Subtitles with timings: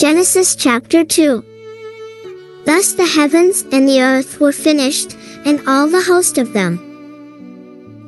[0.00, 1.44] Genesis chapter 2
[2.64, 6.78] Thus the heavens and the earth were finished, and all the host of them.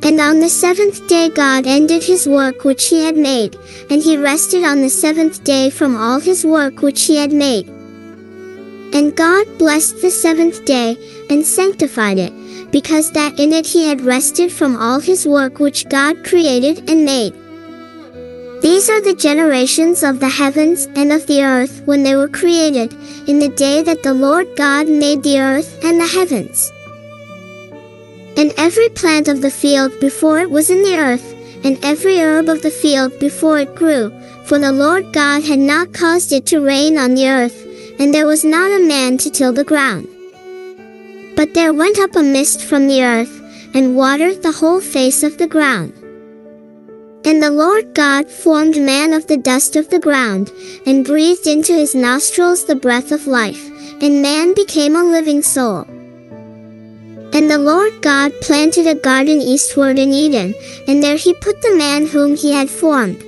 [0.03, 3.59] And on the seventh day God ended his work which he had made,
[3.91, 7.69] and he rested on the seventh day from all his work which he had made.
[8.95, 10.97] And God blessed the seventh day,
[11.29, 12.33] and sanctified it,
[12.73, 17.05] because that in it he had rested from all his work which God created and
[17.05, 17.35] made.
[18.63, 22.95] These are the generations of the heavens and of the earth when they were created,
[23.27, 26.71] in the day that the Lord God made the earth and the heavens.
[28.37, 32.49] And every plant of the field before it was in the earth, and every herb
[32.49, 34.13] of the field before it grew,
[34.45, 37.67] for the Lord God had not caused it to rain on the earth,
[37.99, 40.07] and there was not a man to till the ground.
[41.35, 43.41] But there went up a mist from the earth,
[43.75, 45.93] and watered the whole face of the ground.
[47.25, 50.51] And the Lord God formed man of the dust of the ground,
[50.85, 53.63] and breathed into his nostrils the breath of life,
[54.03, 55.87] and man became a living soul.
[57.35, 60.55] And the Lord God planted a garden eastward in Eden,
[60.89, 63.23] and there he put the man whom he had formed.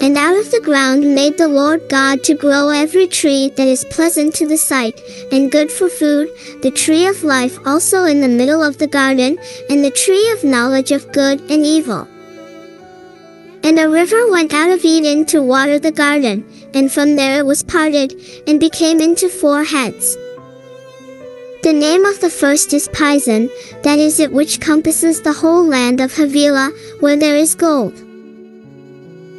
[0.00, 3.84] And out of the ground made the Lord God to grow every tree that is
[3.86, 5.00] pleasant to the sight,
[5.32, 6.28] and good for food,
[6.62, 9.38] the tree of life also in the middle of the garden,
[9.70, 12.06] and the tree of knowledge of good and evil.
[13.68, 17.44] And a river went out of Eden to water the garden, and from there it
[17.44, 18.14] was parted,
[18.46, 20.16] and became into four heads.
[21.62, 23.50] The name of the first is Pison,
[23.82, 27.92] that is it which compasses the whole land of Havilah, where there is gold.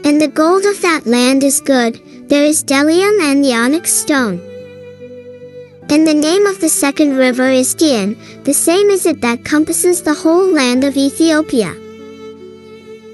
[0.05, 4.39] And the gold of that land is good, there is bdellium and the onyx stone.
[5.89, 10.03] And the name of the second river is Gihon, the same is it that compasses
[10.03, 11.75] the whole land of Ethiopia.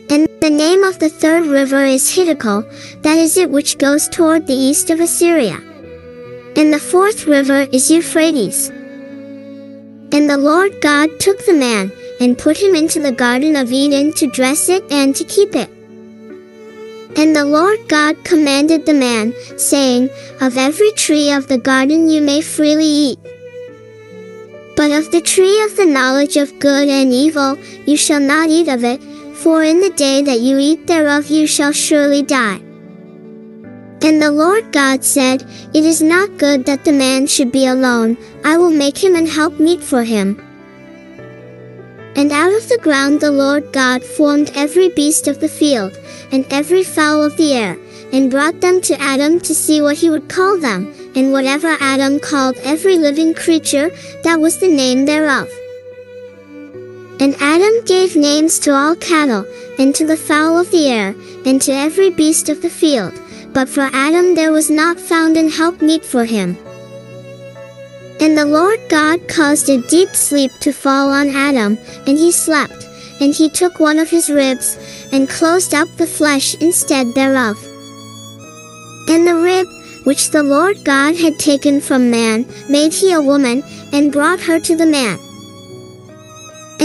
[0.10, 4.46] And the name of the third river is Hiddekel, that is it which goes toward
[4.46, 5.60] the east of Assyria.
[6.56, 8.70] And the fourth river is Euphrates.
[8.70, 14.14] And the Lord God took the man, and put him into the Garden of Eden
[14.14, 15.70] to dress it and to keep it.
[17.18, 20.10] And the Lord God commanded the man, saying,
[20.42, 23.20] Of every tree of the garden you may freely eat.
[24.76, 28.68] But of the tree of the knowledge of good and evil you shall not eat
[28.68, 29.02] of it,
[29.46, 32.60] for in the day that you eat thereof you shall surely die.
[34.02, 38.18] And the Lord God said, It is not good that the man should be alone,
[38.44, 40.42] I will make him an help meet for him.
[42.16, 45.96] And out of the ground the Lord God formed every beast of the field,
[46.32, 47.78] and every fowl of the air,
[48.12, 52.20] and brought them to Adam to see what he would call them, and whatever Adam
[52.20, 53.92] called every living creature,
[54.24, 55.48] that was the name thereof.
[57.20, 59.46] And Adam gave names to all cattle,
[59.80, 61.16] and to the fowl of the air,
[61.46, 63.14] and to every beast of the field,
[63.54, 66.58] but for Adam there was not found an help meet for him.
[68.20, 72.86] And the Lord God caused a deep sleep to fall on Adam, and he slept,
[73.22, 74.78] and he took one of his ribs,
[75.12, 77.58] and closed up the flesh instead thereof.
[79.08, 79.68] And the rib,
[80.06, 84.60] which the Lord God had taken from man, made he a woman, and brought her
[84.60, 85.20] to the man.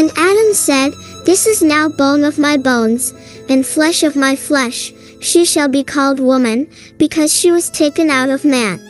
[0.01, 0.95] And Adam said,
[1.27, 3.13] This is now bone of my bones,
[3.51, 8.31] and flesh of my flesh, she shall be called woman, because she was taken out
[8.31, 8.81] of man.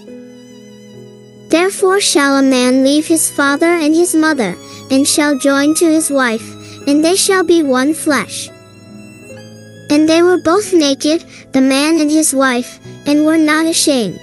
[1.49, 4.55] Therefore shall a man leave his father and his mother,
[4.89, 6.47] and shall join to his wife,
[6.87, 8.49] and they shall be one flesh.
[9.91, 14.21] And they were both naked, the man and his wife, and were not ashamed.